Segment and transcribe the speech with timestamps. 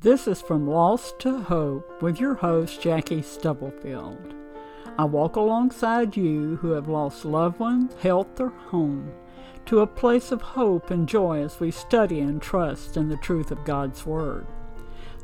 [0.00, 4.32] This is From Loss to Hope with your host, Jackie Stubblefield.
[4.96, 9.10] I walk alongside you who have lost loved ones, health, or home
[9.66, 13.50] to a place of hope and joy as we study and trust in the truth
[13.50, 14.46] of God's Word.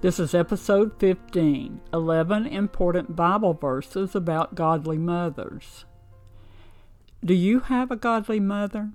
[0.01, 5.85] This is episode 15 11 important Bible verses about godly mothers.
[7.25, 8.91] Do you have a godly mother?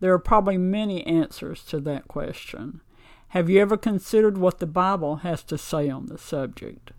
[0.00, 2.82] There are probably many answers to that question.
[3.32, 6.90] Have you ever considered what the Bible has to say on the subject?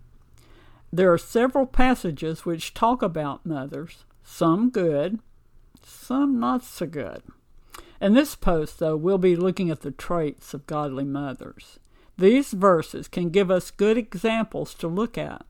[0.92, 5.20] There are several passages which talk about mothers, some good,
[5.84, 7.22] some not so good.
[8.00, 11.78] In this post, though, we'll be looking at the traits of godly mothers.
[12.18, 15.46] These verses can give us good examples to look at.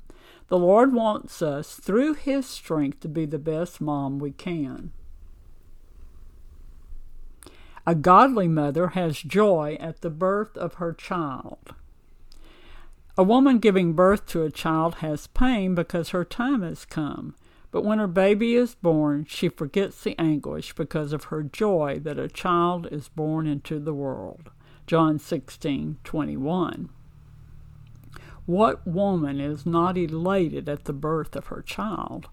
[0.48, 4.92] The Lord wants us, through His strength, to be the best mom we can.
[7.86, 11.74] A godly mother has joy at the birth of her child.
[13.16, 17.34] A woman giving birth to a child has pain because her time has come.
[17.70, 22.18] But when her baby is born, she forgets the anguish because of her joy that
[22.18, 24.50] a child is born into the world.
[24.86, 26.88] John 16:21.
[28.46, 32.28] What woman is not elated at the birth of her child?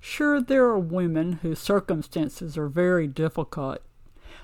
[0.00, 3.78] Sure, there are women whose circumstances are very difficult,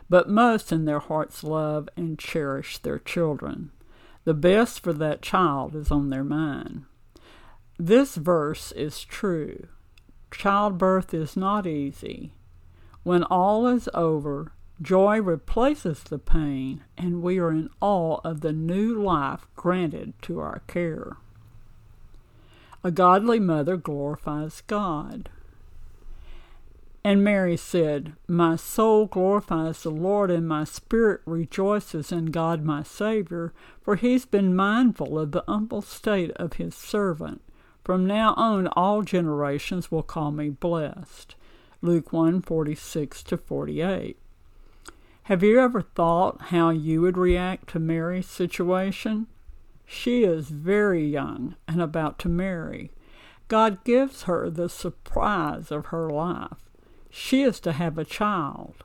[0.08, 3.70] but most in their hearts love and cherish their children.
[4.24, 6.84] The best for that child is on their mind.
[7.78, 9.68] This verse is true.
[10.30, 12.32] Childbirth is not easy.
[13.02, 18.52] When all is over, Joy replaces the pain, and we are in awe of the
[18.52, 21.16] new life granted to our care.
[22.82, 25.30] A godly mother glorifies God.
[27.06, 32.82] And Mary said, My soul glorifies the Lord, and my spirit rejoices in God my
[32.82, 33.52] Savior,
[33.82, 37.42] for he's been mindful of the humble state of his servant.
[37.84, 41.34] From now on, all generations will call me blessed.
[41.82, 44.16] Luke 1 46 to 48.
[45.24, 49.26] Have you ever thought how you would react to Mary's situation?
[49.84, 52.90] She is very young and about to marry.
[53.48, 56.64] God gives her the surprise of her life.
[57.16, 58.82] She is to have a child,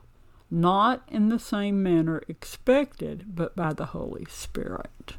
[0.52, 5.14] not in the same manner expected, but by the Holy Spirit.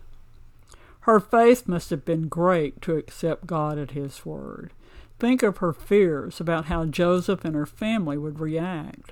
[1.01, 4.71] Her faith must have been great to accept God at His word.
[5.19, 9.11] Think of her fears about how Joseph and her family would react.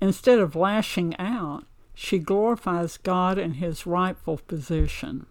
[0.00, 1.64] Instead of lashing out,
[1.94, 5.26] she glorifies God in his rightful position.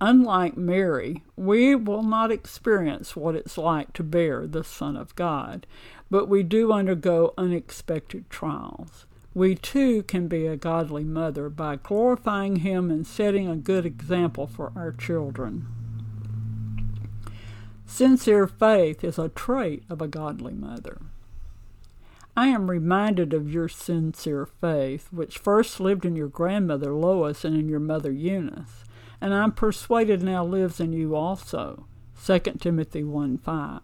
[0.00, 5.66] Unlike Mary, we will not experience what it's like to bear the Son of God,
[6.08, 9.06] but we do undergo unexpected trials.
[9.34, 14.46] We too can be a godly mother by glorifying Him and setting a good example
[14.46, 15.66] for our children.
[17.84, 20.98] Sincere faith is a trait of a godly mother.
[22.36, 27.56] I am reminded of your sincere faith, which first lived in your grandmother Lois and
[27.56, 28.84] in your mother Eunice,
[29.20, 31.86] and I'm persuaded now lives in you also.
[32.24, 33.80] 2 Timothy 1 5.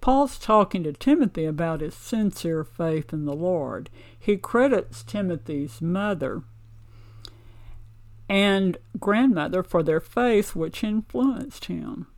[0.00, 3.88] Paul's talking to Timothy about his sincere faith in the Lord.
[4.18, 6.42] He credits Timothy's mother
[8.28, 12.08] and grandmother for their faith, which influenced him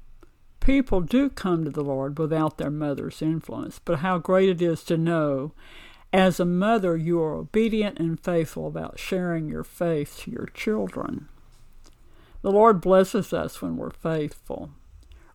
[0.65, 4.83] people do come to the Lord without their mother's influence, but how great it is
[4.85, 5.53] to know
[6.13, 11.29] as a mother you are obedient and faithful about sharing your faith to your children.
[12.45, 14.69] The Lord blesses us when we're faithful,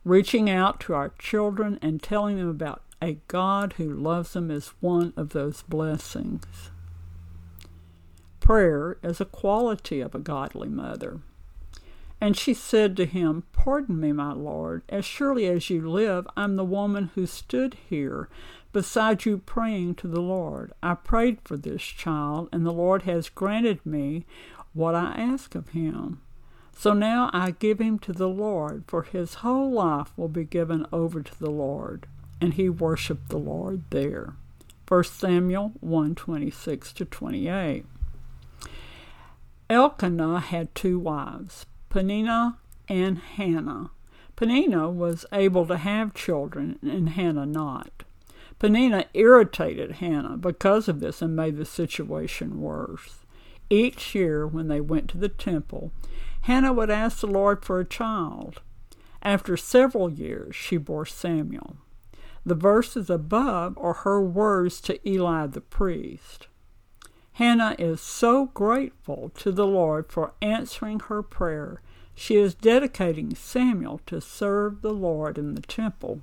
[0.05, 4.75] reaching out to our children and telling them about a God who loves them is
[4.79, 6.69] one of those blessings.
[8.39, 11.21] Prayer is a quality of a godly mother.
[12.21, 16.57] And she said to him, Pardon me, my lord, as surely as you live, I'm
[16.57, 18.29] the woman who stood here
[18.71, 20.73] beside you praying to the Lord.
[20.83, 24.27] I prayed for this child, and the Lord has granted me
[24.73, 26.21] what I ask of him.
[26.79, 30.85] So now I give him to the Lord, for his whole life will be given
[30.93, 32.07] over to the Lord.
[32.39, 34.35] And he worshiped the Lord there.
[34.87, 37.85] 1 Samuel 1 26 to 28.
[39.69, 42.57] Elkanah had two wives, Peninnah
[42.87, 43.91] and Hannah.
[44.37, 48.03] Peninnah was able to have children and Hannah not.
[48.57, 53.17] Peninnah irritated Hannah because of this and made the situation worse.
[53.69, 55.91] Each year, when they went to the temple,
[56.41, 58.61] Hannah would ask the Lord for a child.
[59.21, 61.77] After several years, she bore Samuel.
[62.45, 66.47] The verses above are her words to Eli the priest.
[67.33, 71.81] Hannah is so grateful to the Lord for answering her prayer.
[72.15, 76.21] She is dedicating Samuel to serve the Lord in the temple.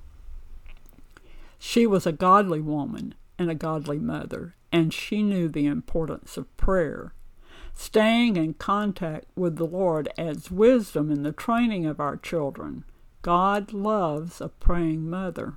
[1.57, 6.55] She was a godly woman and a godly mother, and she knew the importance of
[6.57, 7.13] prayer.
[7.79, 12.83] Staying in contact with the Lord adds wisdom in the training of our children.
[13.21, 15.53] God loves a praying mother.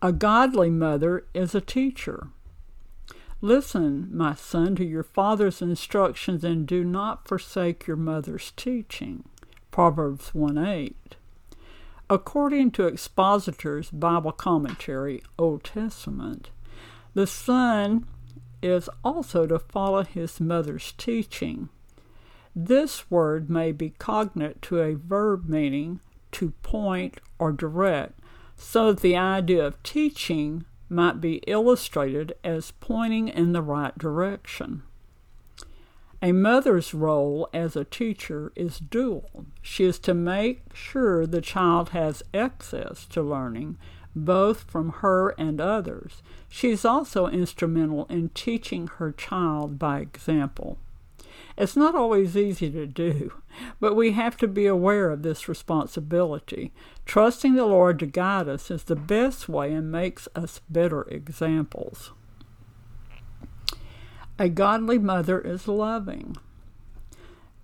[0.00, 2.28] A godly mother is a teacher.
[3.40, 9.24] Listen, my son, to your father's instructions and do not forsake your mother's teaching.
[9.72, 11.16] Proverbs 1 8.
[12.08, 16.50] According to Expositor's Bible Commentary, Old Testament,
[17.14, 18.06] the son
[18.62, 21.68] is also to follow his mother's teaching.
[22.54, 26.00] This word may be cognate to a verb meaning
[26.32, 28.18] to point or direct,
[28.56, 34.82] so the idea of teaching might be illustrated as pointing in the right direction.
[36.20, 39.46] A mother's role as a teacher is dual.
[39.62, 43.78] She is to make sure the child has access to learning,
[44.24, 46.22] both from her and others.
[46.48, 50.78] She is also instrumental in teaching her child by example.
[51.56, 53.32] It's not always easy to do,
[53.80, 56.72] but we have to be aware of this responsibility.
[57.04, 62.12] Trusting the Lord to guide us is the best way and makes us better examples.
[64.38, 66.36] A godly mother is loving.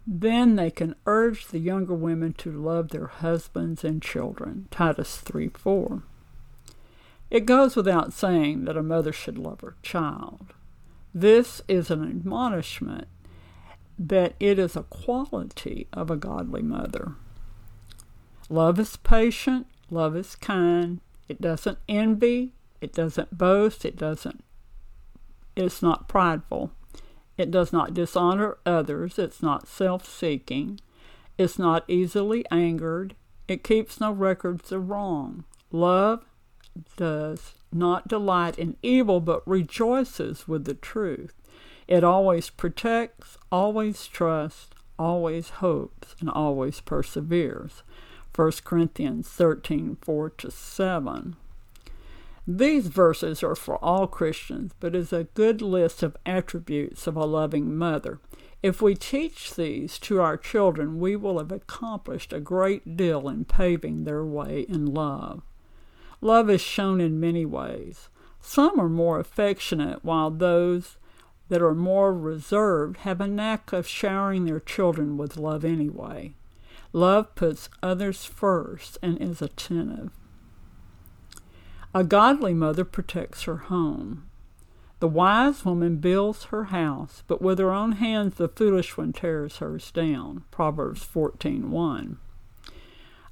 [0.07, 4.67] Then they can urge the younger women to love their husbands and children.
[4.71, 6.03] Titus 3 4.
[7.31, 10.55] It goes without saying that a mother should love her child.
[11.15, 13.09] This is an admonishment
[13.99, 17.15] that it is a quality of a godly mother.
[18.49, 24.45] Love is patient, love is kind, it doesn't envy, it doesn't boast, it doesn't
[25.57, 26.73] it's not prideful.
[27.37, 30.81] It does not dishonor others, it's not self-seeking,
[31.37, 33.15] it's not easily angered,
[33.49, 35.45] it keeps no records of wrong.
[35.73, 36.25] Love
[36.97, 41.35] does not delight in evil but rejoices with the truth.
[41.87, 47.83] It always protects, always trusts, always hopes, and always perseveres.
[48.35, 51.37] 1 Corinthians 13 4 to 7.
[52.47, 57.25] These verses are for all Christians, but is a good list of attributes of a
[57.25, 58.19] loving mother.
[58.63, 63.45] If we teach these to our children, we will have accomplished a great deal in
[63.45, 65.43] paving their way in love.
[66.25, 68.09] Love is shown in many ways.
[68.41, 70.97] Some are more affectionate, while those
[71.51, 76.35] that are more reserved have a knack of showering their children with love anyway.
[76.95, 80.13] Love puts others first and is attentive.
[81.95, 84.25] A godly mother protects her home.
[85.01, 89.59] The wise woman builds her house, but with her own hands the foolish one tears
[89.59, 90.45] hers down.
[90.51, 92.17] Proverbs 14:1.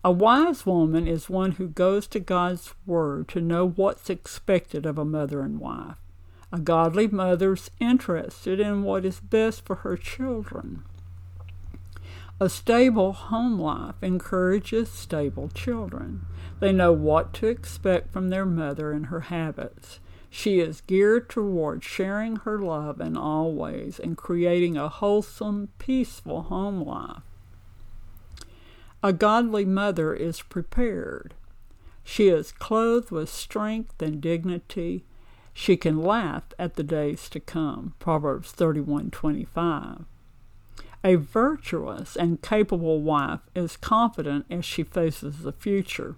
[0.05, 4.99] A wise woman is one who goes to God's word to know what's expected of
[4.99, 5.95] a mother and wife.
[6.53, 10.83] A godly mother's interested in what is best for her children.
[12.41, 16.27] A stable home life encourages stable children.
[16.59, 20.01] They know what to expect from their mother and her habits.
[20.29, 26.43] She is geared toward sharing her love in all ways and creating a wholesome, peaceful
[26.43, 27.23] home life.
[29.03, 31.35] A godly mother is prepared.
[32.05, 35.05] She is clothed with strength and dignity
[35.53, 37.95] she can laugh at the days to come.
[37.99, 40.05] Proverbs 31:25.
[41.05, 46.17] A virtuous and capable wife is confident as she faces the future.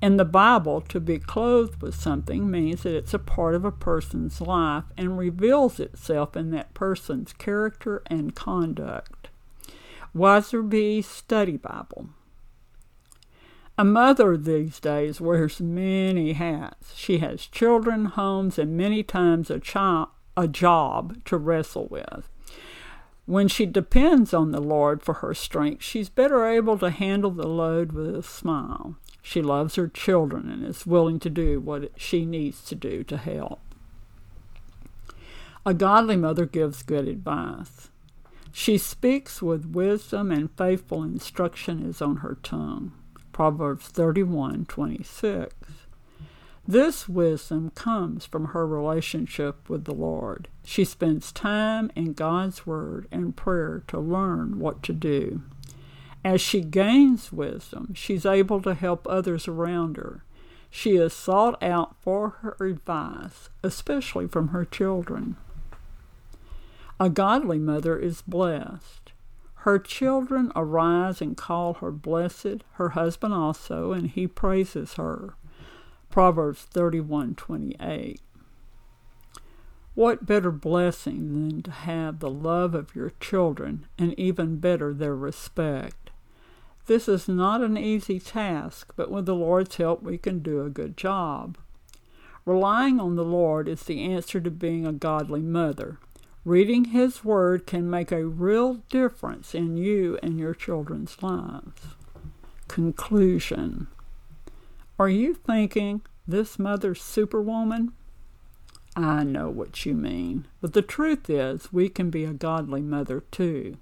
[0.00, 3.70] In the Bible, to be clothed with something means that it's a part of a
[3.70, 9.23] person's life and reveals itself in that person's character and conduct.
[10.14, 12.10] Weiser Study Bible.
[13.76, 16.94] A mother these days wears many hats.
[16.94, 19.60] She has children, homes, and many times a,
[20.36, 22.28] a job to wrestle with.
[23.26, 27.48] When she depends on the Lord for her strength, she's better able to handle the
[27.48, 28.94] load with a smile.
[29.20, 33.16] She loves her children and is willing to do what she needs to do to
[33.16, 33.60] help.
[35.66, 37.88] A godly mother gives good advice.
[38.56, 42.92] She speaks with wisdom, and faithful instruction is on her tongue.
[43.32, 45.52] Proverbs 31:26.
[46.64, 50.46] This wisdom comes from her relationship with the Lord.
[50.62, 55.42] She spends time in God's Word and prayer to learn what to do.
[56.24, 60.22] As she gains wisdom, she's able to help others around her.
[60.70, 65.34] She is sought out for her advice, especially from her children.
[67.00, 69.12] A godly mother is blessed.
[69.56, 75.34] Her children arise and call her blessed, her husband also, and he praises her.
[76.10, 78.20] Proverbs 31:28.
[79.94, 85.16] What better blessing than to have the love of your children and even better their
[85.16, 86.10] respect?
[86.86, 90.70] This is not an easy task, but with the Lord's help we can do a
[90.70, 91.56] good job.
[92.44, 95.98] Relying on the Lord is the answer to being a godly mother.
[96.44, 101.80] Reading His Word can make a real difference in you and your children's lives.
[102.68, 103.86] Conclusion
[104.98, 107.92] Are you thinking this mother's superwoman?
[108.94, 113.20] I know what you mean, but the truth is, we can be a godly mother
[113.30, 113.78] too.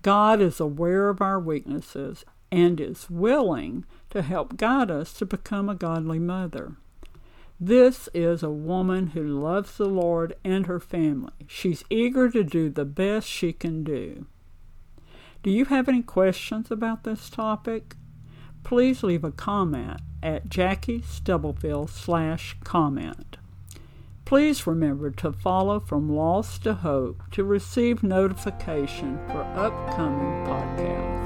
[0.00, 5.68] God is aware of our weaknesses and is willing to help guide us to become
[5.68, 6.76] a godly mother.
[7.62, 11.32] This is a woman who loves the Lord and her family.
[11.46, 14.24] She's eager to do the best she can do.
[15.42, 17.96] Do you have any questions about this topic?
[18.64, 23.36] Please leave a comment at Jackie Stubblefield slash comment.
[24.24, 31.19] Please remember to follow From Loss to Hope to receive notification for upcoming podcasts.